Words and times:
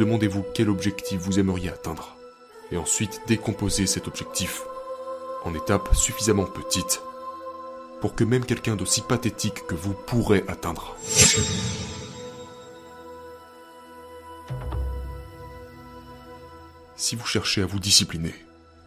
demandez-vous 0.00 0.46
quel 0.54 0.70
objectif 0.70 1.20
vous 1.20 1.38
aimeriez 1.38 1.68
atteindre. 1.68 2.16
Et 2.72 2.78
ensuite 2.78 3.20
décomposez 3.28 3.86
cet 3.86 4.08
objectif 4.08 4.62
en 5.44 5.54
étapes 5.54 5.94
suffisamment 5.94 6.46
petites 6.46 7.02
pour 8.00 8.14
que 8.14 8.24
même 8.24 8.46
quelqu'un 8.46 8.76
d'aussi 8.76 9.02
pathétique 9.02 9.66
que 9.66 9.74
vous 9.74 9.92
pourrez 9.92 10.42
atteindre. 10.48 10.96
Si 16.96 17.14
vous 17.14 17.26
cherchez 17.26 17.60
à 17.60 17.66
vous 17.66 17.78
discipliner, 17.78 18.34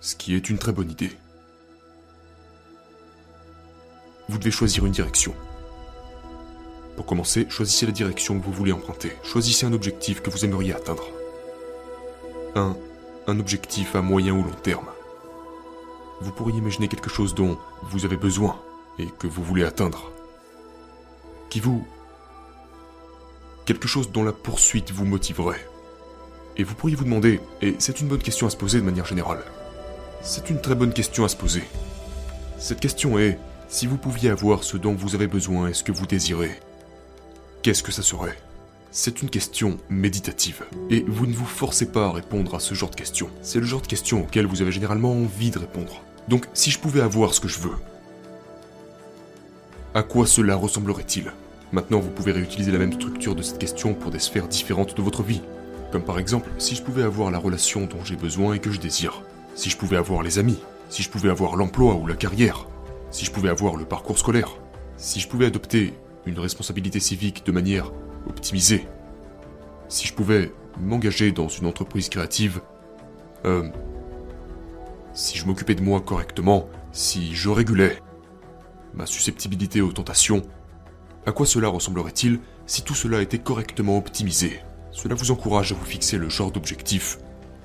ce 0.02 0.16
qui 0.16 0.34
est 0.34 0.50
une 0.50 0.58
très 0.58 0.72
bonne 0.72 0.90
idée, 0.90 1.12
vous 4.30 4.40
devez 4.40 4.50
choisir 4.50 4.84
une 4.88 4.94
direction. 4.94 5.36
Pour 6.96 7.06
commencer, 7.06 7.48
choisissez 7.50 7.86
la 7.86 7.92
direction 7.92 8.40
que 8.40 8.46
vous 8.46 8.52
voulez 8.52 8.72
emprunter. 8.72 9.14
Choisissez 9.24 9.66
un 9.66 9.74
objectif 9.74 10.22
que 10.22 10.30
vous 10.30 10.46
aimeriez 10.46 10.74
atteindre. 10.74 11.08
Un, 12.56 12.78
un 13.28 13.40
objectif 13.40 13.96
à 13.96 14.02
moyen 14.02 14.34
ou 14.34 14.44
long 14.44 14.56
terme. 14.62 14.88
Vous 16.22 16.32
pourriez 16.32 16.58
imaginer 16.58 16.88
quelque 16.88 17.10
chose 17.10 17.34
dont 17.34 17.58
vous 17.84 18.06
avez 18.06 18.18
besoin 18.18 18.60
et 19.00 19.08
que 19.08 19.28
vous 19.28 19.44
voulez 19.44 19.64
atteindre. 19.64 20.12
Qui 21.50 21.60
vous... 21.60 21.86
Quelque 23.66 23.88
chose 23.88 24.12
dont 24.12 24.24
la 24.24 24.34
poursuite 24.34 24.92
vous 24.92 25.06
motiverait. 25.06 25.68
Et 26.58 26.64
vous 26.64 26.76
pourriez 26.76 26.96
vous 26.96 27.06
demander, 27.06 27.40
et 27.62 27.76
c'est 27.80 28.02
une 28.02 28.08
bonne 28.08 28.22
question 28.22 28.46
à 28.46 28.50
se 28.52 28.58
poser 28.58 28.80
de 28.80 28.86
manière 28.86 29.06
générale. 29.06 29.44
C'est 30.22 30.50
une 30.52 30.62
très 30.62 30.76
bonne 30.76 30.94
question 30.94 31.26
à 31.26 31.30
se 31.30 31.36
poser. 31.36 31.64
Cette 32.60 32.80
question 32.80 33.18
est, 33.18 33.40
si 33.68 33.88
vous 33.88 33.98
pouviez 33.98 34.30
avoir 34.30 34.64
ce 34.64 34.78
dont 34.78 34.94
vous 34.94 35.16
avez 35.16 35.28
besoin 35.28 35.70
et 35.70 35.74
ce 35.74 35.84
que 35.84 35.92
vous 35.92 36.06
désirez, 36.06 36.52
qu'est-ce 37.64 37.82
que 37.82 37.92
ça 37.92 38.04
serait? 38.04 38.38
C'est 38.92 39.22
une 39.22 39.30
question 39.30 39.78
méditative. 39.90 40.64
Et 40.92 41.04
vous 41.08 41.26
ne 41.26 41.34
vous 41.34 41.46
forcez 41.46 41.88
pas 41.88 42.08
à 42.08 42.12
répondre 42.12 42.54
à 42.54 42.60
ce 42.60 42.76
genre 42.76 42.90
de 42.90 42.96
questions. 42.96 43.30
C'est 43.42 43.60
le 43.60 43.66
genre 43.66 43.82
de 43.82 43.88
questions 43.88 44.22
auxquelles 44.22 44.46
vous 44.46 44.62
avez 44.62 44.72
généralement 44.72 45.14
envie 45.14 45.50
de 45.50 45.60
répondre. 45.60 46.02
Donc, 46.28 46.48
si 46.54 46.70
je 46.70 46.80
pouvais 46.80 47.02
avoir 47.02 47.34
ce 47.34 47.40
que 47.40 47.48
je 47.48 47.60
veux, 47.60 47.76
à 49.96 50.04
quoi 50.04 50.28
cela 50.28 50.56
ressemblerait-il? 50.56 51.32
Maintenant, 51.72 52.00
vous 52.00 52.10
pouvez 52.10 52.34
réutiliser 52.34 52.72
la 52.72 52.78
même 52.78 52.94
structure 52.94 53.34
de 53.34 53.42
cette 53.42 53.60
question 53.60 53.94
pour 53.94 54.12
des 54.12 54.20
sphères 54.20 54.48
différentes 54.48 54.96
de 54.96 55.02
votre 55.02 55.24
vie. 55.24 55.42
Comme 55.92 56.04
par 56.04 56.20
exemple, 56.20 56.50
si 56.58 56.76
je 56.76 56.84
pouvais 56.84 57.04
avoir 57.04 57.32
la 57.32 57.40
relation 57.40 57.86
dont 57.86 58.04
j'ai 58.04 58.16
besoin 58.16 58.54
et 58.54 58.60
que 58.60 58.72
je 58.72 58.80
désire. 58.80 59.24
Si 59.56 59.70
je 59.70 59.78
pouvais 59.78 59.98
avoir 59.98 60.22
les 60.22 60.38
amis. 60.38 60.60
Si 60.90 61.02
je 61.02 61.10
pouvais 61.10 61.30
avoir 61.30 61.56
l'emploi 61.56 61.96
ou 61.96 62.08
la 62.08 62.16
carrière 62.16 62.68
si 63.14 63.26
je 63.26 63.32
pouvais 63.32 63.50
avoir 63.50 63.76
le 63.76 63.86
parcours 63.86 64.18
scolaire, 64.18 64.58
si 64.98 65.20
je 65.20 65.28
pouvais 65.28 65.46
adopter 65.46 65.94
une 66.26 66.40
responsabilité 66.40 67.00
civique 67.00 67.46
de 67.46 67.52
manière 67.52 67.92
optimisée, 68.28 68.88
si 69.90 70.08
je 70.08 70.14
pouvais 70.14 70.52
m'engager 70.80 71.32
dans 71.32 71.48
une 71.48 71.66
entreprise 71.66 72.10
créative, 72.10 72.62
euh, 73.46 73.70
si 75.14 75.38
je 75.38 75.46
m'occupais 75.46 75.76
de 75.76 75.84
moi 75.84 76.02
correctement, 76.02 76.68
si 76.92 77.36
je 77.36 77.50
régulais 77.50 78.02
ma 78.94 79.06
susceptibilité 79.06 79.82
aux 79.82 79.92
tentations, 79.92 80.42
à 81.26 81.32
quoi 81.32 81.46
cela 81.46 81.68
ressemblerait-il 81.68 82.40
si 82.66 82.84
tout 82.84 82.96
cela 82.96 83.22
était 83.22 83.40
correctement 83.40 83.98
optimisé? 83.98 84.62
Cela 84.92 85.16
vous 85.16 85.32
encourage 85.32 85.72
à 85.72 85.76
vous 85.76 85.86
fixer 85.86 86.18
le 86.18 86.30
genre 86.30 86.52
d'objectif 86.52 87.18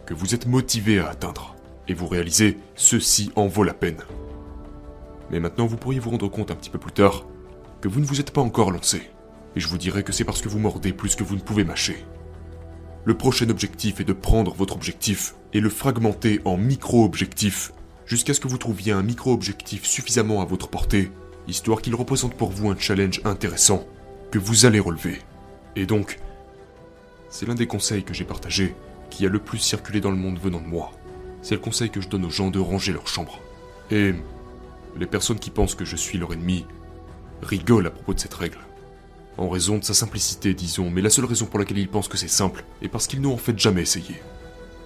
que 0.06 0.14
vous 0.14 0.34
êtes 0.34 0.46
motivé 0.46 0.98
à 0.98 1.08
atteindre, 1.08 1.54
et 1.86 1.94
vous 1.94 2.06
réalisez 2.06 2.58
ceci 2.74 3.30
en 3.36 3.46
vaut 3.46 3.64
la 3.64 3.74
peine. 3.74 4.02
Mais 5.30 5.40
maintenant, 5.40 5.66
vous 5.66 5.76
pourriez 5.76 6.00
vous 6.00 6.10
rendre 6.10 6.28
compte 6.28 6.50
un 6.50 6.54
petit 6.54 6.70
peu 6.70 6.78
plus 6.78 6.92
tard 6.92 7.26
que 7.80 7.88
vous 7.88 8.00
ne 8.00 8.06
vous 8.06 8.20
êtes 8.20 8.32
pas 8.32 8.40
encore 8.40 8.70
lancé. 8.70 9.10
Et 9.56 9.60
je 9.60 9.68
vous 9.68 9.78
dirais 9.78 10.02
que 10.02 10.12
c'est 10.12 10.24
parce 10.24 10.42
que 10.42 10.48
vous 10.48 10.58
mordez 10.58 10.92
plus 10.92 11.16
que 11.16 11.24
vous 11.24 11.34
ne 11.34 11.40
pouvez 11.40 11.64
mâcher. 11.64 12.04
Le 13.04 13.16
prochain 13.16 13.48
objectif 13.48 14.00
est 14.00 14.04
de 14.04 14.12
prendre 14.12 14.54
votre 14.54 14.74
objectif 14.74 15.34
et 15.52 15.60
le 15.60 15.70
fragmenter 15.70 16.40
en 16.44 16.56
micro-objectifs 16.56 17.72
jusqu'à 18.06 18.34
ce 18.34 18.40
que 18.40 18.48
vous 18.48 18.58
trouviez 18.58 18.92
un 18.92 19.02
micro-objectif 19.02 19.84
suffisamment 19.84 20.42
à 20.42 20.44
votre 20.44 20.68
portée, 20.68 21.10
histoire 21.46 21.80
qu'il 21.80 21.94
représente 21.94 22.34
pour 22.34 22.50
vous 22.50 22.70
un 22.70 22.78
challenge 22.78 23.20
intéressant 23.24 23.86
que 24.30 24.38
vous 24.38 24.66
allez 24.66 24.80
relever. 24.80 25.20
Et 25.76 25.86
donc, 25.86 26.18
c'est 27.30 27.46
l'un 27.46 27.54
des 27.54 27.66
conseils 27.66 28.04
que 28.04 28.14
j'ai 28.14 28.24
partagé 28.24 28.74
qui 29.10 29.24
a 29.24 29.28
le 29.28 29.38
plus 29.38 29.58
circulé 29.58 30.00
dans 30.00 30.10
le 30.10 30.16
monde 30.16 30.38
venant 30.38 30.60
de 30.60 30.66
moi. 30.66 30.92
C'est 31.40 31.54
le 31.54 31.60
conseil 31.60 31.90
que 31.90 32.00
je 32.00 32.08
donne 32.08 32.24
aux 32.24 32.30
gens 32.30 32.50
de 32.50 32.58
ranger 32.58 32.92
leur 32.92 33.08
chambre. 33.08 33.40
Et 33.90 34.12
les 34.98 35.06
personnes 35.06 35.38
qui 35.38 35.50
pensent 35.50 35.74
que 35.74 35.84
je 35.84 35.96
suis 35.96 36.18
leur 36.18 36.32
ennemi 36.32 36.66
rigolent 37.42 37.86
à 37.86 37.90
propos 37.90 38.14
de 38.14 38.20
cette 38.20 38.34
règle. 38.34 38.58
En 39.36 39.48
raison 39.48 39.78
de 39.78 39.84
sa 39.84 39.94
simplicité, 39.94 40.54
disons, 40.54 40.90
mais 40.90 41.02
la 41.02 41.10
seule 41.10 41.24
raison 41.24 41.46
pour 41.46 41.58
laquelle 41.58 41.78
ils 41.78 41.88
pensent 41.88 42.08
que 42.08 42.16
c'est 42.16 42.28
simple 42.28 42.64
est 42.82 42.88
parce 42.88 43.06
qu'ils 43.06 43.20
n'ont 43.20 43.34
en 43.34 43.38
fait 43.38 43.58
jamais 43.58 43.82
essayé. 43.82 44.20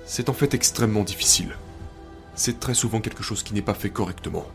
C'est 0.04 0.28
en 0.28 0.34
fait 0.34 0.54
extrêmement 0.54 1.04
difficile. 1.04 1.56
C'est 2.34 2.60
très 2.60 2.74
souvent 2.74 3.00
quelque 3.00 3.22
chose 3.22 3.42
qui 3.42 3.54
n'est 3.54 3.62
pas 3.62 3.74
fait 3.74 3.90
correctement. 3.90 4.46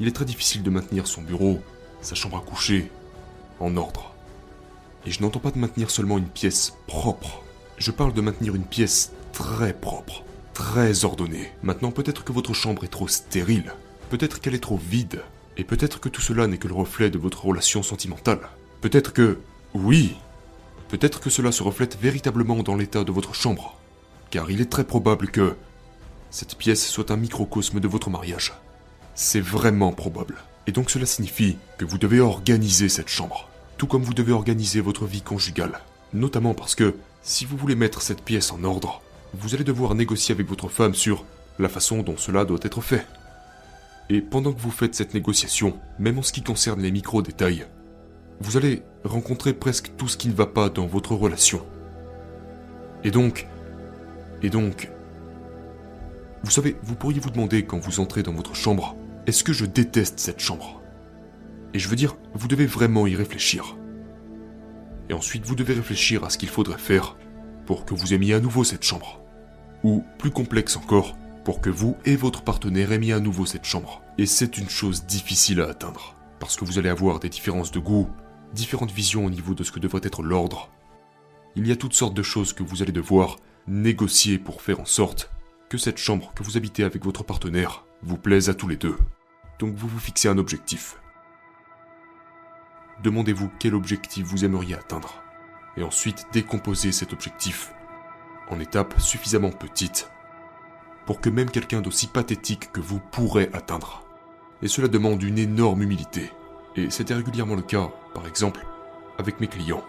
Il 0.00 0.08
est 0.08 0.12
très 0.12 0.24
difficile 0.24 0.62
de 0.62 0.70
maintenir 0.70 1.06
son 1.06 1.22
bureau, 1.22 1.60
sa 2.02 2.14
chambre 2.14 2.38
à 2.38 2.40
coucher, 2.40 2.90
en 3.60 3.76
ordre. 3.76 4.14
Et 5.06 5.10
je 5.10 5.22
n'entends 5.22 5.40
pas 5.40 5.50
de 5.50 5.58
maintenir 5.58 5.90
seulement 5.90 6.18
une 6.18 6.28
pièce 6.28 6.74
propre. 6.86 7.42
Je 7.78 7.90
parle 7.90 8.12
de 8.12 8.20
maintenir 8.20 8.54
une 8.54 8.64
pièce 8.64 9.12
très 9.32 9.72
propre, 9.72 10.24
très 10.52 11.04
ordonnée. 11.04 11.52
Maintenant, 11.62 11.90
peut-être 11.90 12.24
que 12.24 12.32
votre 12.32 12.54
chambre 12.54 12.84
est 12.84 12.88
trop 12.88 13.08
stérile, 13.08 13.72
Peut-être 14.12 14.42
qu'elle 14.42 14.54
est 14.54 14.58
trop 14.58 14.76
vide, 14.76 15.22
et 15.56 15.64
peut-être 15.64 16.00
que 16.00 16.08
tout 16.08 16.20
cela 16.20 16.46
n'est 16.46 16.58
que 16.58 16.68
le 16.68 16.74
reflet 16.74 17.10
de 17.10 17.18
votre 17.18 17.44
relation 17.44 17.82
sentimentale. 17.82 18.40
Peut-être 18.80 19.12
que, 19.12 19.38
oui, 19.74 20.16
peut-être 20.88 21.20
que 21.20 21.30
cela 21.30 21.52
se 21.52 21.62
reflète 21.62 21.98
véritablement 22.00 22.62
dans 22.62 22.74
l'état 22.74 23.04
de 23.04 23.12
votre 23.12 23.34
chambre, 23.34 23.78
car 24.30 24.50
il 24.50 24.60
est 24.60 24.70
très 24.70 24.84
probable 24.84 25.28
que 25.28 25.54
cette 26.30 26.56
pièce 26.56 26.86
soit 26.86 27.10
un 27.10 27.16
microcosme 27.16 27.80
de 27.80 27.88
votre 27.88 28.08
mariage. 28.10 28.54
C'est 29.14 29.40
vraiment 29.40 29.92
probable. 29.92 30.36
Et 30.66 30.72
donc 30.72 30.90
cela 30.90 31.06
signifie 31.06 31.58
que 31.76 31.84
vous 31.84 31.98
devez 31.98 32.20
organiser 32.20 32.88
cette 32.88 33.08
chambre, 33.08 33.48
tout 33.76 33.86
comme 33.86 34.02
vous 34.02 34.14
devez 34.14 34.32
organiser 34.32 34.80
votre 34.80 35.04
vie 35.04 35.22
conjugale. 35.22 35.80
Notamment 36.14 36.54
parce 36.54 36.74
que 36.74 36.94
si 37.22 37.44
vous 37.44 37.56
voulez 37.56 37.74
mettre 37.74 38.00
cette 38.00 38.22
pièce 38.22 38.52
en 38.52 38.64
ordre, 38.64 39.02
vous 39.34 39.54
allez 39.54 39.64
devoir 39.64 39.94
négocier 39.94 40.34
avec 40.34 40.48
votre 40.48 40.68
femme 40.68 40.94
sur 40.94 41.24
la 41.58 41.68
façon 41.68 42.02
dont 42.02 42.16
cela 42.16 42.44
doit 42.44 42.58
être 42.62 42.80
fait. 42.80 43.06
Et 44.10 44.20
pendant 44.20 44.52
que 44.52 44.60
vous 44.60 44.70
faites 44.70 44.94
cette 44.94 45.14
négociation, 45.14 45.78
même 45.98 46.18
en 46.18 46.22
ce 46.22 46.32
qui 46.32 46.42
concerne 46.42 46.82
les 46.82 46.90
micro-détails, 46.90 47.66
vous 48.40 48.56
allez 48.56 48.82
rencontrer 49.04 49.52
presque 49.52 49.92
tout 49.96 50.08
ce 50.08 50.16
qui 50.16 50.28
ne 50.28 50.34
va 50.34 50.46
pas 50.46 50.68
dans 50.68 50.86
votre 50.86 51.14
relation. 51.14 51.64
Et 53.04 53.10
donc, 53.10 53.48
et 54.42 54.50
donc, 54.50 54.90
vous 56.42 56.50
savez, 56.50 56.76
vous 56.82 56.96
pourriez 56.96 57.20
vous 57.20 57.30
demander 57.30 57.64
quand 57.64 57.78
vous 57.78 58.00
entrez 58.00 58.22
dans 58.22 58.32
votre 58.32 58.56
chambre, 58.56 58.96
est-ce 59.26 59.44
que 59.44 59.52
je 59.52 59.64
déteste 59.64 60.18
cette 60.18 60.40
chambre? 60.40 60.82
Et 61.74 61.78
je 61.78 61.88
veux 61.88 61.96
dire, 61.96 62.16
vous 62.34 62.48
devez 62.48 62.66
vraiment 62.66 63.06
y 63.06 63.14
réfléchir. 63.14 63.76
Et 65.08 65.14
ensuite, 65.14 65.44
vous 65.44 65.54
devez 65.54 65.74
réfléchir 65.74 66.24
à 66.24 66.30
ce 66.30 66.38
qu'il 66.38 66.48
faudrait 66.48 66.78
faire 66.78 67.16
pour 67.66 67.84
que 67.84 67.94
vous 67.94 68.12
aimiez 68.12 68.34
à 68.34 68.40
nouveau 68.40 68.64
cette 68.64 68.82
chambre. 68.82 69.22
Ou, 69.84 70.04
plus 70.18 70.30
complexe 70.30 70.76
encore, 70.76 71.16
pour 71.44 71.60
que 71.60 71.70
vous 71.70 71.96
et 72.04 72.16
votre 72.16 72.42
partenaire 72.42 72.92
aimiez 72.92 73.12
à 73.12 73.20
nouveau 73.20 73.46
cette 73.46 73.64
chambre. 73.64 74.02
Et 74.18 74.26
c'est 74.26 74.58
une 74.58 74.68
chose 74.68 75.04
difficile 75.06 75.60
à 75.60 75.68
atteindre, 75.68 76.14
parce 76.38 76.56
que 76.56 76.64
vous 76.64 76.78
allez 76.78 76.88
avoir 76.88 77.18
des 77.18 77.28
différences 77.28 77.72
de 77.72 77.78
goût, 77.78 78.08
différentes 78.52 78.92
visions 78.92 79.24
au 79.24 79.30
niveau 79.30 79.54
de 79.54 79.64
ce 79.64 79.72
que 79.72 79.80
devrait 79.80 80.00
être 80.04 80.22
l'ordre. 80.22 80.70
Il 81.56 81.66
y 81.66 81.72
a 81.72 81.76
toutes 81.76 81.94
sortes 81.94 82.14
de 82.14 82.22
choses 82.22 82.52
que 82.52 82.62
vous 82.62 82.82
allez 82.82 82.92
devoir 82.92 83.36
négocier 83.66 84.38
pour 84.38 84.62
faire 84.62 84.80
en 84.80 84.84
sorte 84.84 85.30
que 85.68 85.78
cette 85.78 85.98
chambre 85.98 86.32
que 86.34 86.42
vous 86.42 86.56
habitez 86.56 86.84
avec 86.84 87.04
votre 87.04 87.24
partenaire 87.24 87.84
vous 88.02 88.18
plaise 88.18 88.48
à 88.48 88.54
tous 88.54 88.68
les 88.68 88.76
deux. 88.76 88.96
Donc 89.58 89.74
vous 89.74 89.88
vous 89.88 89.98
fixez 89.98 90.28
un 90.28 90.38
objectif. 90.38 90.96
Demandez-vous 93.02 93.50
quel 93.58 93.74
objectif 93.74 94.24
vous 94.24 94.44
aimeriez 94.44 94.74
atteindre, 94.74 95.22
et 95.76 95.82
ensuite 95.82 96.26
décomposez 96.32 96.92
cet 96.92 97.12
objectif 97.12 97.72
en 98.50 98.60
étapes 98.60 99.00
suffisamment 99.00 99.50
petites 99.50 100.10
pour 101.06 101.20
que 101.20 101.30
même 101.30 101.50
quelqu'un 101.50 101.80
d'aussi 101.80 102.06
pathétique 102.06 102.70
que 102.72 102.80
vous 102.80 103.00
pourrez 103.10 103.50
atteindre. 103.52 104.04
Et 104.62 104.68
cela 104.68 104.88
demande 104.88 105.22
une 105.22 105.38
énorme 105.38 105.82
humilité. 105.82 106.30
Et 106.76 106.90
c'était 106.90 107.14
régulièrement 107.14 107.56
le 107.56 107.62
cas, 107.62 107.90
par 108.14 108.26
exemple, 108.26 108.64
avec 109.18 109.40
mes 109.40 109.48
clients. 109.48 109.84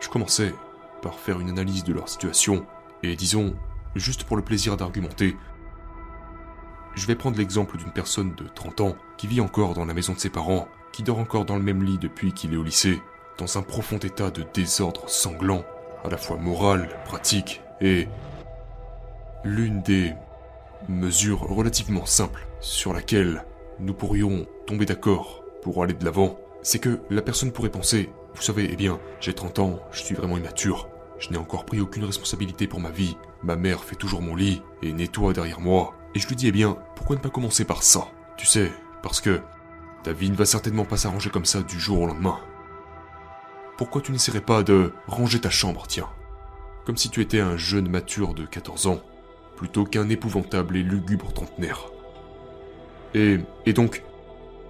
Je 0.00 0.08
commençais 0.08 0.54
par 1.02 1.18
faire 1.18 1.40
une 1.40 1.50
analyse 1.50 1.84
de 1.84 1.92
leur 1.92 2.08
situation, 2.08 2.66
et 3.02 3.16
disons, 3.16 3.54
juste 3.94 4.24
pour 4.24 4.36
le 4.36 4.42
plaisir 4.42 4.76
d'argumenter, 4.76 5.36
je 6.94 7.06
vais 7.06 7.14
prendre 7.14 7.36
l'exemple 7.36 7.76
d'une 7.76 7.90
personne 7.90 8.34
de 8.34 8.44
30 8.44 8.80
ans 8.80 8.96
qui 9.16 9.26
vit 9.26 9.40
encore 9.40 9.74
dans 9.74 9.84
la 9.84 9.94
maison 9.94 10.12
de 10.12 10.18
ses 10.18 10.30
parents, 10.30 10.68
qui 10.92 11.02
dort 11.02 11.18
encore 11.18 11.44
dans 11.44 11.56
le 11.56 11.62
même 11.62 11.82
lit 11.82 11.98
depuis 11.98 12.32
qu'il 12.32 12.54
est 12.54 12.56
au 12.56 12.62
lycée, 12.62 13.02
dans 13.36 13.58
un 13.58 13.62
profond 13.62 13.98
état 13.98 14.30
de 14.30 14.44
désordre 14.54 15.08
sanglant, 15.08 15.64
à 16.04 16.08
la 16.08 16.16
fois 16.16 16.36
moral, 16.36 16.88
pratique 17.04 17.62
et 17.80 18.08
l'une 19.44 19.82
des 19.82 20.12
mesure 20.88 21.40
relativement 21.40 22.06
simple 22.06 22.46
sur 22.60 22.92
laquelle 22.92 23.44
nous 23.80 23.94
pourrions 23.94 24.46
tomber 24.66 24.86
d'accord 24.86 25.44
pour 25.62 25.82
aller 25.82 25.94
de 25.94 26.04
l'avant, 26.04 26.38
c'est 26.62 26.78
que 26.78 27.00
la 27.10 27.22
personne 27.22 27.52
pourrait 27.52 27.70
penser, 27.70 28.10
vous 28.34 28.42
savez, 28.42 28.68
eh 28.70 28.76
bien, 28.76 28.98
j'ai 29.20 29.34
30 29.34 29.58
ans, 29.58 29.80
je 29.92 30.02
suis 30.02 30.14
vraiment 30.14 30.38
immature, 30.38 30.88
Je 31.18 31.30
n'ai 31.30 31.38
encore 31.38 31.64
pris 31.64 31.80
aucune 31.80 32.04
responsabilité 32.04 32.66
pour 32.66 32.80
ma 32.80 32.90
vie. 32.90 33.16
Ma 33.42 33.56
mère 33.56 33.84
fait 33.84 33.96
toujours 33.96 34.20
mon 34.20 34.36
lit 34.36 34.62
et 34.82 34.92
nettoie 34.92 35.32
derrière 35.32 35.60
moi. 35.60 35.94
Et 36.14 36.18
je 36.18 36.28
lui 36.28 36.36
dis, 36.36 36.48
eh 36.48 36.52
bien, 36.52 36.76
pourquoi 36.96 37.16
ne 37.16 37.20
pas 37.20 37.30
commencer 37.30 37.64
par 37.64 37.82
ça? 37.82 38.08
Tu 38.36 38.46
sais, 38.46 38.70
parce 39.02 39.20
que 39.20 39.40
ta 40.02 40.12
vie 40.12 40.30
ne 40.30 40.36
va 40.36 40.44
certainement 40.44 40.84
pas 40.84 40.96
s'arranger 40.96 41.30
comme 41.30 41.44
ça 41.44 41.62
du 41.62 41.78
jour 41.78 42.00
au 42.00 42.06
lendemain. 42.06 42.38
Pourquoi 43.78 44.02
tu 44.02 44.12
n'essaierais 44.12 44.40
pas 44.40 44.62
de 44.62 44.92
ranger 45.06 45.40
ta 45.40 45.50
chambre, 45.50 45.86
tiens? 45.86 46.08
Comme 46.84 46.96
si 46.96 47.08
tu 47.08 47.20
étais 47.20 47.40
un 47.40 47.56
jeune 47.56 47.88
mature 47.88 48.34
de 48.34 48.44
14 48.44 48.86
ans, 48.86 49.00
plutôt 49.56 49.84
qu'un 49.84 50.08
épouvantable 50.08 50.76
et 50.76 50.82
lugubre 50.82 51.32
trentenaire. 51.32 51.90
Et, 53.14 53.38
et 53.66 53.72
donc, 53.72 54.02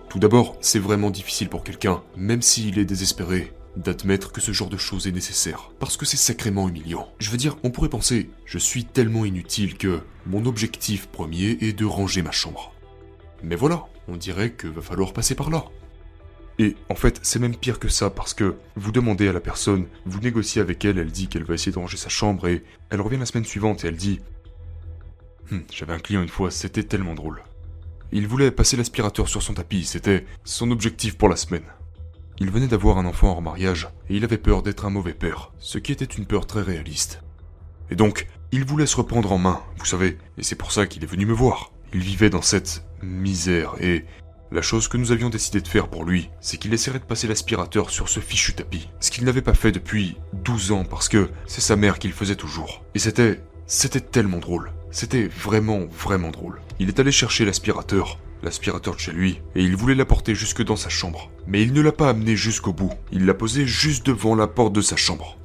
tout 0.08 0.18
d'abord, 0.18 0.56
c'est 0.60 0.78
vraiment 0.78 1.10
difficile 1.10 1.48
pour 1.48 1.64
quelqu'un, 1.64 2.02
même 2.16 2.42
s'il 2.42 2.78
est 2.78 2.84
désespéré, 2.84 3.52
d'admettre 3.76 4.32
que 4.32 4.40
ce 4.40 4.52
genre 4.52 4.68
de 4.68 4.76
choses 4.76 5.06
est 5.06 5.12
nécessaire, 5.12 5.70
parce 5.78 5.96
que 5.96 6.06
c'est 6.06 6.16
sacrément 6.16 6.68
humiliant. 6.68 7.08
Je 7.18 7.30
veux 7.30 7.36
dire, 7.36 7.56
on 7.64 7.70
pourrait 7.70 7.88
penser, 7.88 8.30
je 8.44 8.58
suis 8.58 8.84
tellement 8.84 9.24
inutile 9.24 9.76
que 9.76 10.00
mon 10.26 10.46
objectif 10.46 11.08
premier 11.08 11.58
est 11.60 11.72
de 11.72 11.84
ranger 11.84 12.22
ma 12.22 12.30
chambre. 12.30 12.72
Mais 13.42 13.56
voilà, 13.56 13.86
on 14.08 14.16
dirait 14.16 14.50
que 14.50 14.68
va 14.68 14.82
falloir 14.82 15.12
passer 15.12 15.34
par 15.34 15.50
là. 15.50 15.64
Et 16.58 16.76
en 16.88 16.94
fait, 16.94 17.18
c'est 17.22 17.40
même 17.40 17.56
pire 17.56 17.80
que 17.80 17.88
ça 17.88 18.10
parce 18.10 18.32
que 18.32 18.54
vous 18.76 18.92
demandez 18.92 19.26
à 19.26 19.32
la 19.32 19.40
personne, 19.40 19.86
vous 20.06 20.20
négociez 20.20 20.62
avec 20.62 20.84
elle, 20.84 20.98
elle 20.98 21.10
dit 21.10 21.26
qu'elle 21.26 21.42
va 21.42 21.54
essayer 21.54 21.72
de 21.72 21.78
ranger 21.78 21.96
sa 21.96 22.08
chambre 22.08 22.46
et 22.46 22.62
elle 22.90 23.00
revient 23.00 23.16
la 23.16 23.26
semaine 23.26 23.44
suivante 23.44 23.84
et 23.84 23.88
elle 23.88 23.96
dit 23.96 24.20
Hum, 25.52 25.62
J'avais 25.72 25.92
un 25.92 25.98
client 25.98 26.22
une 26.22 26.28
fois, 26.28 26.50
c'était 26.50 26.84
tellement 26.84 27.14
drôle. 27.14 27.42
Il 28.12 28.28
voulait 28.28 28.50
passer 28.50 28.76
l'aspirateur 28.76 29.28
sur 29.28 29.42
son 29.42 29.54
tapis, 29.54 29.84
c'était 29.84 30.24
son 30.44 30.70
objectif 30.70 31.16
pour 31.16 31.28
la 31.28 31.36
semaine. 31.36 31.64
Il 32.38 32.50
venait 32.50 32.66
d'avoir 32.66 32.98
un 32.98 33.06
enfant 33.06 33.36
en 33.36 33.40
mariage 33.40 33.88
et 34.08 34.16
il 34.16 34.24
avait 34.24 34.38
peur 34.38 34.62
d'être 34.62 34.84
un 34.86 34.90
mauvais 34.90 35.14
père, 35.14 35.52
ce 35.58 35.78
qui 35.78 35.92
était 35.92 36.04
une 36.04 36.26
peur 36.26 36.46
très 36.46 36.62
réaliste. 36.62 37.22
Et 37.90 37.96
donc, 37.96 38.26
il 38.52 38.64
voulait 38.64 38.86
se 38.86 38.96
reprendre 38.96 39.32
en 39.32 39.38
main, 39.38 39.60
vous 39.78 39.84
savez, 39.84 40.18
et 40.38 40.42
c'est 40.42 40.54
pour 40.56 40.72
ça 40.72 40.86
qu'il 40.86 41.02
est 41.02 41.08
venu 41.08 41.26
me 41.26 41.32
voir. 41.32 41.72
Il 41.92 42.00
vivait 42.00 42.30
dans 42.30 42.42
cette 42.42 42.84
misère 43.02 43.74
et 43.80 44.04
la 44.50 44.62
chose 44.62 44.88
que 44.88 44.96
nous 44.96 45.10
avions 45.10 45.30
décidé 45.30 45.60
de 45.60 45.68
faire 45.68 45.88
pour 45.88 46.04
lui, 46.04 46.30
c'est 46.40 46.56
qu'il 46.56 46.72
essaierait 46.72 47.00
de 47.00 47.04
passer 47.04 47.26
l'aspirateur 47.26 47.90
sur 47.90 48.08
ce 48.08 48.20
fichu 48.20 48.52
tapis. 48.52 48.88
Ce 49.00 49.10
qu'il 49.10 49.24
n'avait 49.24 49.42
pas 49.42 49.54
fait 49.54 49.72
depuis 49.72 50.16
12 50.32 50.72
ans 50.72 50.84
parce 50.84 51.08
que 51.08 51.30
c'est 51.46 51.60
sa 51.60 51.76
mère 51.76 51.98
qui 51.98 52.08
le 52.08 52.14
faisait 52.14 52.36
toujours. 52.36 52.84
Et 52.94 53.00
c'était... 53.00 53.40
c'était 53.66 54.00
tellement 54.00 54.38
drôle. 54.38 54.72
C'était 54.94 55.26
vraiment, 55.26 55.86
vraiment 55.86 56.30
drôle. 56.30 56.60
Il 56.78 56.86
est 56.86 57.00
allé 57.00 57.10
chercher 57.10 57.44
l'aspirateur, 57.44 58.20
l'aspirateur 58.44 58.94
de 58.94 59.00
chez 59.00 59.10
lui, 59.10 59.42
et 59.56 59.64
il 59.64 59.74
voulait 59.74 59.96
l'apporter 59.96 60.36
jusque 60.36 60.62
dans 60.62 60.76
sa 60.76 60.88
chambre. 60.88 61.32
Mais 61.48 61.62
il 61.62 61.72
ne 61.72 61.80
l'a 61.80 61.90
pas 61.90 62.10
amené 62.10 62.36
jusqu'au 62.36 62.72
bout. 62.72 62.92
Il 63.10 63.26
l'a 63.26 63.34
posé 63.34 63.66
juste 63.66 64.06
devant 64.06 64.36
la 64.36 64.46
porte 64.46 64.72
de 64.72 64.80
sa 64.80 64.94
chambre. 64.94 65.36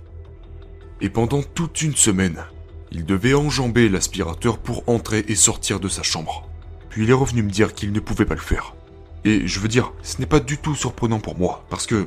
Et 1.01 1.09
pendant 1.09 1.41
toute 1.41 1.81
une 1.81 1.95
semaine, 1.95 2.43
il 2.91 3.05
devait 3.05 3.33
enjamber 3.33 3.89
l'aspirateur 3.89 4.59
pour 4.59 4.83
entrer 4.87 5.25
et 5.27 5.35
sortir 5.35 5.79
de 5.79 5.87
sa 5.87 6.03
chambre. 6.03 6.47
Puis 6.91 7.05
il 7.05 7.09
est 7.09 7.13
revenu 7.13 7.41
me 7.41 7.49
dire 7.49 7.73
qu'il 7.73 7.91
ne 7.91 7.99
pouvait 7.99 8.25
pas 8.25 8.35
le 8.35 8.41
faire. 8.41 8.75
Et 9.25 9.47
je 9.47 9.59
veux 9.59 9.67
dire, 9.67 9.93
ce 10.03 10.19
n'est 10.19 10.27
pas 10.27 10.39
du 10.39 10.59
tout 10.59 10.75
surprenant 10.75 11.19
pour 11.19 11.39
moi, 11.39 11.65
parce 11.71 11.87
que... 11.87 12.05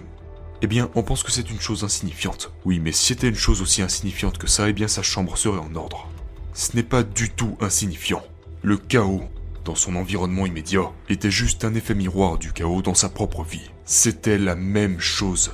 Eh 0.63 0.69
bien, 0.69 0.91
on 0.95 1.03
pense 1.03 1.25
que 1.25 1.33
c'est 1.33 1.51
une 1.51 1.61
chose 1.61 1.83
insignifiante. 1.83 2.53
Oui, 2.65 2.79
mais 2.79 2.93
si 2.93 3.07
c'était 3.07 3.29
une 3.29 3.35
chose 3.35 3.63
aussi 3.63 3.83
insignifiante 3.83 4.39
que 4.39 4.47
ça, 4.47 4.69
eh 4.69 4.73
bien 4.73 4.87
sa 4.87 5.03
chambre 5.03 5.37
serait 5.37 5.59
en 5.59 5.75
ordre. 5.75 6.09
Ce 6.55 6.77
n'est 6.77 6.83
pas 6.83 7.03
du 7.03 7.31
tout 7.31 7.57
insignifiant. 7.61 8.23
Le 8.63 8.77
chaos, 8.77 9.25
dans 9.65 9.75
son 9.75 9.97
environnement 9.97 10.47
immédiat, 10.47 10.93
était 11.09 11.31
juste 11.31 11.65
un 11.65 11.75
effet 11.75 11.95
miroir 11.95 12.39
du 12.39 12.53
chaos 12.53 12.83
dans 12.83 12.95
sa 12.95 13.09
propre 13.09 13.43
vie. 13.43 13.71
C'était 13.85 14.39
la 14.39 14.55
même 14.55 15.01
chose. 15.01 15.53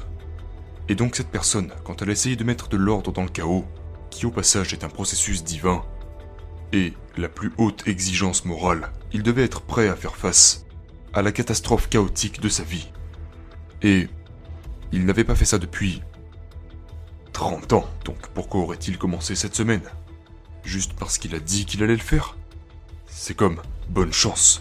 Et 0.89 0.95
donc 0.95 1.17
cette 1.17 1.29
personne, 1.29 1.73
quand 1.85 2.03
elle 2.03 2.11
essayait 2.11 2.37
de 2.37 2.45
mettre 2.45 2.69
de 2.69 2.77
l'ordre 2.77 3.13
dans 3.13 3.23
le 3.23 3.29
chaos, 3.29 3.65
qui 4.11 4.27
au 4.27 4.31
passage 4.31 4.73
est 4.73 4.85
un 4.85 4.89
processus 4.89 5.45
divin, 5.45 5.85
et 6.73 6.95
la 7.17 7.29
plus 7.29 7.53
haute 7.59 7.87
exigence 7.87 8.45
morale, 8.45 8.91
il 9.13 9.23
devait 9.23 9.45
être 9.45 9.63
prêt 9.63 9.89
à 9.89 9.97
faire 9.97 10.17
face 10.17 10.67
à 11.15 11.23
la 11.23 11.33
catastrophe 11.33 11.89
chaotique 11.89 12.41
de 12.41 12.49
sa 12.49 12.63
vie. 12.63 12.91
Et 13.83 14.09
il 14.93 15.05
n'avait 15.07 15.25
pas 15.25 15.35
fait 15.35 15.45
ça 15.45 15.59
depuis 15.59 16.03
30 17.33 17.73
ans, 17.75 17.87
donc 18.05 18.19
pourquoi 18.35 18.63
aurait-il 18.63 18.99
commencé 18.99 19.35
cette 19.35 19.55
semaine? 19.55 19.83
Juste 20.69 20.93
parce 20.93 21.17
qu'il 21.17 21.35
a 21.35 21.41
dit 21.41 21.65
qu'il 21.65 21.83
allait 21.83 21.97
le 21.97 22.03
faire 22.03 22.37
C'est 23.07 23.33
comme 23.33 23.63
bonne 23.89 24.13
chance. 24.13 24.61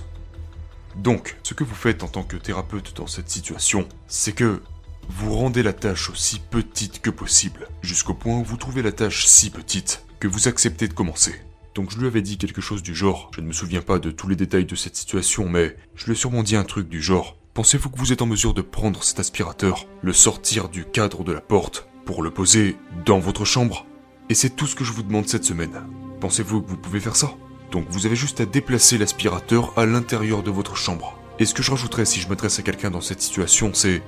Donc, 0.96 1.36
ce 1.44 1.54
que 1.54 1.66
vous 1.66 1.76
faites 1.76 2.02
en 2.02 2.08
tant 2.08 2.24
que 2.24 2.38
thérapeute 2.38 2.96
dans 2.96 3.08
cette 3.08 3.30
situation, 3.30 3.90
c'est 4.08 4.32
que 4.32 4.62
vous 5.10 5.36
rendez 5.36 5.64
la 5.64 5.74
tâche 5.74 6.10
aussi 6.10 6.40
petite 6.40 7.02
que 7.02 7.10
possible, 7.10 7.68
jusqu'au 7.82 8.14
point 8.14 8.38
où 8.38 8.44
vous 8.46 8.56
trouvez 8.56 8.82
la 8.82 8.94
tâche 8.94 9.26
si 9.26 9.50
petite 9.50 10.06
que 10.22 10.30
vous 10.30 10.48
acceptez 10.48 10.88
de 10.88 10.94
commencer. 10.94 11.36
Donc 11.76 11.92
je 11.92 11.98
lui 11.98 12.08
avais 12.08 12.22
dit 12.22 12.38
quelque 12.38 12.62
chose 12.62 12.84
du 12.84 12.96
genre, 12.96 13.30
je 13.36 13.42
ne 13.42 13.48
me 13.48 13.52
souviens 13.52 13.82
pas 13.82 14.00
de 14.00 14.10
tous 14.10 14.30
les 14.30 14.38
détails 14.38 14.66
de 14.66 14.76
cette 14.76 14.96
situation, 14.96 15.50
mais 15.50 15.76
je 15.96 16.06
lui 16.06 16.14
ai 16.14 16.16
sûrement 16.16 16.42
dit 16.42 16.56
un 16.56 16.64
truc 16.64 16.88
du 16.88 17.02
genre, 17.02 17.36
pensez-vous 17.54 17.90
que 17.90 18.00
vous 18.00 18.14
êtes 18.14 18.22
en 18.22 18.28
mesure 18.28 18.54
de 18.54 18.62
prendre 18.62 19.04
cet 19.04 19.20
aspirateur, 19.20 19.86
le 20.02 20.14
sortir 20.14 20.70
du 20.70 20.86
cadre 20.86 21.26
de 21.26 21.34
la 21.34 21.42
porte, 21.42 21.90
pour 22.06 22.24
le 22.24 22.32
poser 22.32 22.78
dans 23.06 23.20
votre 23.20 23.44
chambre? 23.44 23.86
Et 24.30 24.34
c'est 24.34 24.50
tout 24.50 24.68
ce 24.68 24.76
que 24.76 24.84
je 24.84 24.92
vous 24.92 25.04
demande 25.04 25.28
cette 25.28 25.46
semaine. 25.46 25.84
Pensez-vous 26.20 26.62
que 26.62 26.70
vous 26.70 26.78
pouvez 26.78 27.00
faire 27.00 27.16
ça? 27.16 27.32
Donc 27.72 27.86
vous 27.90 28.06
avez 28.06 28.16
juste 28.16 28.42
à 28.42 28.46
déplacer 28.46 28.98
l'aspirateur 28.98 29.74
à 29.78 29.86
l'intérieur 29.86 30.44
de 30.44 30.52
votre 30.52 30.76
chambre. 30.76 31.18
Et 31.40 31.46
ce 31.46 31.54
que 31.54 31.64
je 31.64 31.72
rajouterais 31.72 32.06
si 32.06 32.20
je 32.20 32.28
m'adresse 32.28 32.60
à 32.60 32.64
quelqu'un 32.64 32.92
dans 32.92 33.02
cette 33.02 33.22
situation, 33.22 33.72
c'est 33.74 34.02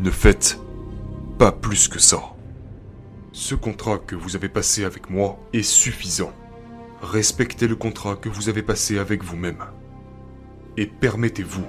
ne 0.00 0.10
faites 0.10 0.58
pas 1.38 1.52
plus 1.52 1.88
que 1.88 1.98
ça. 1.98 2.20
Ce 3.32 3.54
contrat 3.54 3.98
que 3.98 4.16
vous 4.16 4.36
avez 4.36 4.48
passé 4.48 4.84
avec 4.84 5.08
moi 5.10 5.38
est 5.52 5.62
suffisant. 5.62 6.32
Respectez 7.02 7.68
le 7.68 7.76
contrat 7.76 8.16
que 8.16 8.28
vous 8.28 8.48
avez 8.48 8.62
passé 8.62 8.98
avec 8.98 9.22
vous-même. 9.22 9.64
Et 10.76 10.86
permettez-vous 10.86 11.66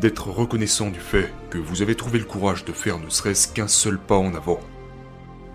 d'être 0.00 0.28
reconnaissant 0.28 0.90
du 0.90 1.00
fait 1.00 1.32
que 1.50 1.58
vous 1.58 1.82
avez 1.82 1.94
trouvé 1.94 2.18
le 2.18 2.24
courage 2.24 2.64
de 2.64 2.72
faire 2.72 2.98
ne 2.98 3.08
serait-ce 3.08 3.48
qu'un 3.48 3.68
seul 3.68 3.98
pas 3.98 4.18
en 4.18 4.34
avant. 4.34 4.60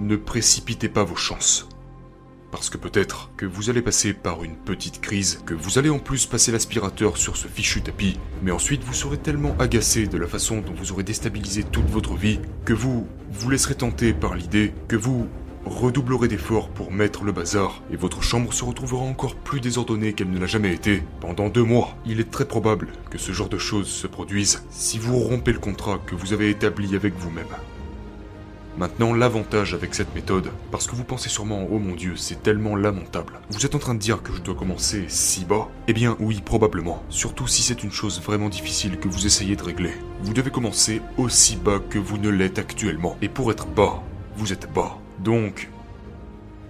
Ne 0.01 0.15
précipitez 0.15 0.89
pas 0.89 1.03
vos 1.03 1.15
chances. 1.15 1.69
Parce 2.49 2.71
que 2.71 2.79
peut-être 2.79 3.29
que 3.37 3.45
vous 3.45 3.69
allez 3.69 3.83
passer 3.83 4.13
par 4.13 4.43
une 4.43 4.55
petite 4.55 4.99
crise, 4.99 5.43
que 5.45 5.53
vous 5.53 5.77
allez 5.77 5.91
en 5.91 5.99
plus 5.99 6.25
passer 6.25 6.51
l'aspirateur 6.51 7.17
sur 7.17 7.37
ce 7.37 7.47
fichu 7.47 7.83
tapis, 7.83 8.17
mais 8.41 8.49
ensuite 8.49 8.83
vous 8.83 8.95
serez 8.95 9.19
tellement 9.19 9.55
agacé 9.59 10.07
de 10.07 10.17
la 10.17 10.25
façon 10.25 10.61
dont 10.61 10.73
vous 10.73 10.91
aurez 10.91 11.03
déstabilisé 11.03 11.63
toute 11.63 11.87
votre 11.87 12.15
vie, 12.15 12.39
que 12.65 12.73
vous 12.73 13.07
vous 13.29 13.49
laisserez 13.51 13.75
tenter 13.75 14.11
par 14.11 14.33
l'idée 14.33 14.73
que 14.87 14.95
vous 14.95 15.27
redoublerez 15.65 16.27
d'efforts 16.27 16.69
pour 16.69 16.91
mettre 16.91 17.23
le 17.23 17.31
bazar, 17.31 17.83
et 17.91 17.95
votre 17.95 18.23
chambre 18.23 18.53
se 18.53 18.65
retrouvera 18.65 19.03
encore 19.03 19.35
plus 19.35 19.61
désordonnée 19.61 20.13
qu'elle 20.13 20.31
ne 20.31 20.39
l'a 20.39 20.47
jamais 20.47 20.73
été 20.73 21.03
pendant 21.19 21.49
deux 21.49 21.63
mois. 21.63 21.95
Il 22.07 22.19
est 22.19 22.31
très 22.31 22.47
probable 22.47 22.87
que 23.11 23.19
ce 23.19 23.33
genre 23.33 23.49
de 23.49 23.59
choses 23.59 23.87
se 23.87 24.07
produisent 24.07 24.63
si 24.71 24.97
vous 24.97 25.19
rompez 25.19 25.53
le 25.53 25.59
contrat 25.59 25.99
que 26.07 26.15
vous 26.15 26.33
avez 26.33 26.49
établi 26.49 26.95
avec 26.95 27.13
vous-même. 27.19 27.45
Maintenant, 28.81 29.13
l'avantage 29.13 29.75
avec 29.75 29.93
cette 29.93 30.15
méthode, 30.15 30.49
parce 30.71 30.87
que 30.87 30.95
vous 30.95 31.03
pensez 31.03 31.29
sûrement, 31.29 31.67
oh 31.69 31.77
mon 31.77 31.93
dieu, 31.93 32.15
c'est 32.15 32.41
tellement 32.41 32.75
lamentable. 32.75 33.39
Vous 33.51 33.63
êtes 33.63 33.75
en 33.75 33.77
train 33.77 33.93
de 33.93 33.99
dire 33.99 34.23
que 34.23 34.33
je 34.33 34.41
dois 34.41 34.55
commencer 34.55 35.05
si 35.07 35.45
bas? 35.45 35.69
Eh 35.87 35.93
bien 35.93 36.17
oui, 36.19 36.41
probablement. 36.43 37.03
Surtout 37.09 37.45
si 37.45 37.61
c'est 37.61 37.83
une 37.83 37.91
chose 37.91 38.19
vraiment 38.19 38.49
difficile 38.49 38.97
que 38.97 39.07
vous 39.07 39.27
essayez 39.27 39.55
de 39.55 39.61
régler. 39.61 39.93
Vous 40.23 40.33
devez 40.33 40.49
commencer 40.49 40.99
aussi 41.17 41.57
bas 41.57 41.79
que 41.91 41.99
vous 41.99 42.17
ne 42.17 42.29
l'êtes 42.29 42.57
actuellement. 42.57 43.17
Et 43.21 43.29
pour 43.29 43.51
être 43.51 43.67
bas, 43.67 44.01
vous 44.35 44.51
êtes 44.51 44.67
bas. 44.73 44.97
Donc... 45.19 45.69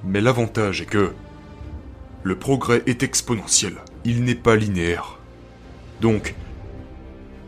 Mais 0.04 0.20
l'avantage 0.20 0.82
est 0.82 0.88
que... 0.88 1.14
Le 2.24 2.36
progrès 2.36 2.84
est 2.88 3.04
exponentiel. 3.04 3.76
Il 4.04 4.26
n'est 4.26 4.36
pas 4.36 4.58
linéaire. 4.58 5.18
Donc... 6.02 6.36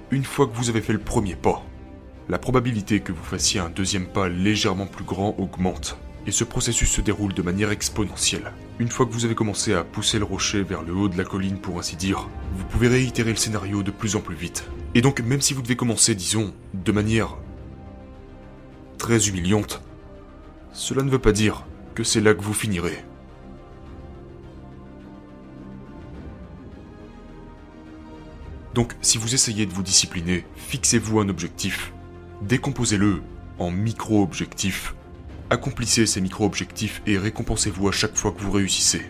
Une 0.10 0.24
fois 0.24 0.48
que 0.48 0.56
vous 0.56 0.70
avez 0.70 0.80
fait 0.80 0.94
le 0.94 1.00
premier 1.00 1.36
pas, 1.36 1.66
la 2.30 2.40
probabilité 2.40 3.02
que 3.02 3.12
vous 3.12 3.24
fassiez 3.24 3.60
un 3.60 3.70
deuxième 3.70 4.08
pas 4.08 4.30
légèrement 4.30 4.88
plus 4.88 5.04
grand 5.04 5.36
augmente. 5.38 5.98
Et 6.26 6.32
ce 6.32 6.46
processus 6.46 6.90
se 6.90 7.02
déroule 7.02 7.34
de 7.34 7.42
manière 7.42 7.72
exponentielle. 7.72 8.54
Une 8.80 8.90
fois 8.90 9.06
que 9.06 9.12
vous 9.12 9.26
avez 9.26 9.36
commencé 9.36 9.74
à 9.74 9.84
pousser 9.84 10.20
le 10.20 10.26
rocher 10.26 10.64
vers 10.64 10.84
le 10.84 10.94
haut 10.94 11.10
de 11.10 11.18
la 11.18 11.26
colline 11.26 11.60
pour 11.60 11.80
ainsi 11.80 11.98
dire, 11.98 12.30
vous 12.56 12.64
pouvez 12.66 12.88
réitérer 12.88 13.32
le 13.32 13.36
scénario 13.36 13.84
de 13.84 13.92
plus 13.92 14.16
en 14.16 14.22
plus 14.22 14.36
vite. 14.36 14.64
Et 14.96 15.02
donc 15.02 15.20
même 15.20 15.42
si 15.42 15.54
vous 15.54 15.62
devez 15.62 15.76
commencer, 15.76 16.16
disons, 16.16 16.54
de 16.74 16.92
manière 16.94 17.36
très 18.98 19.28
humiliante, 19.28 19.82
cela 20.72 21.04
ne 21.04 21.10
veut 21.10 21.20
pas 21.20 21.34
dire 21.34 21.66
que 21.94 22.06
c'est 22.06 22.22
là 22.22 22.34
que 22.34 22.42
vous 22.42 22.54
finirez. 22.54 23.04
Donc 28.74 28.96
si 29.02 29.18
vous 29.18 29.34
essayez 29.34 29.66
de 29.66 29.74
vous 29.74 29.84
discipliner, 29.84 30.46
fixez-vous 30.56 31.20
un 31.20 31.28
objectif. 31.28 31.94
Décomposez-le 32.42 33.22
en 33.60 33.72
micro-objectifs. 33.72 34.96
Accomplissez 35.50 36.06
ces 36.06 36.20
micro-objectifs 36.20 37.02
et 37.06 37.18
récompensez-vous 37.18 37.88
à 37.88 37.92
chaque 37.92 38.16
fois 38.16 38.32
que 38.32 38.42
vous 38.42 38.52
réussissez. 38.52 39.04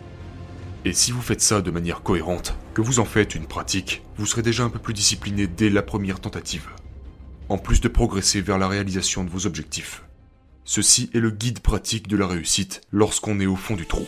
Et 0.86 0.94
si 0.94 1.12
vous 1.12 1.22
faites 1.22 1.42
ça 1.42 1.62
de 1.62 1.72
manière 1.72 2.04
cohérente, 2.04 2.56
que 2.74 2.82
vous 2.82 3.00
en 3.00 3.06
faites 3.06 3.36
une 3.36 3.48
pratique, 3.48 4.04
vous 4.18 4.26
serez 4.26 4.42
déjà 4.42 4.64
un 4.64 4.70
peu 4.70 4.80
plus 4.80 4.94
discipliné 4.94 5.48
dès 5.48 5.70
la 5.70 5.82
première 5.82 6.20
tentative. 6.20 6.68
En 7.50 7.58
plus 7.58 7.82
de 7.82 7.88
progresser 7.88 8.42
vers 8.42 8.58
la 8.58 8.68
réalisation 8.68 9.24
de 9.24 9.30
vos 9.30 9.48
objectifs. 9.48 10.04
Ceci 10.66 11.10
est 11.14 11.20
le 11.20 11.32
guide 11.32 11.60
pratique 11.60 12.08
de 12.08 12.18
la 12.18 12.28
réussite 12.28 12.82
lorsqu'on 12.92 13.40
est 13.40 13.46
au 13.46 13.56
fond 13.56 13.76
du 13.76 13.86
trou. 13.86 14.06